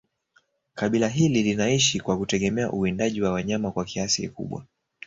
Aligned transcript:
Kabila 0.73 1.07
hili 1.07 1.43
linaishi 1.43 1.99
kwa 1.99 2.17
kutegemea 2.17 2.71
uwindaji 2.71 3.21
wa 3.21 3.31
wanyama 3.31 3.71
kwa 3.71 3.85
kiasi 3.85 4.21
kikubwa 4.21 4.65